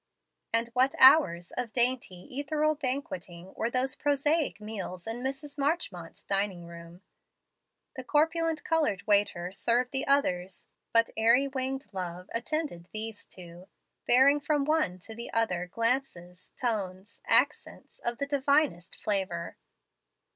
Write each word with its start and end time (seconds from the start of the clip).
And 0.51 0.69
what 0.69 0.95
hours 0.97 1.51
of 1.57 1.73
dainty, 1.73 2.23
ethereal 2.39 2.73
banqueting 2.73 3.53
were 3.53 3.69
those 3.69 3.95
prosaic 3.95 4.59
meals 4.59 5.05
in 5.05 5.21
Mrs. 5.21 5.59
Marchmont's 5.59 6.23
dining 6.23 6.65
room! 6.65 7.03
The 7.95 8.03
corpulent 8.03 8.63
colored 8.63 9.05
waiter 9.05 9.51
served 9.51 9.91
the 9.91 10.07
others, 10.07 10.69
but 10.91 11.11
airy 11.15 11.47
winged 11.47 11.85
love 11.93 12.31
attended 12.33 12.87
these 12.91 13.27
two, 13.27 13.67
bearing 14.07 14.39
from 14.39 14.65
one 14.65 14.97
to 15.01 15.13
the 15.13 15.31
other 15.33 15.67
glances, 15.67 16.51
tones, 16.57 17.21
accents, 17.27 17.99
of 17.99 18.17
the 18.17 18.25
divinest 18.25 18.95
flavor. 18.95 19.55